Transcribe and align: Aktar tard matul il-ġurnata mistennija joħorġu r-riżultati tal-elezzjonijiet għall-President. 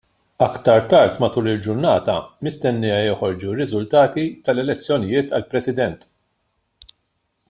Aktar 0.43 0.79
tard 0.93 1.19
matul 1.23 1.49
il-ġurnata 1.51 2.15
mistennija 2.47 2.97
joħorġu 3.09 3.53
r-riżultati 3.55 4.25
tal-elezzjonijiet 4.49 5.37
għall-President. 5.41 6.09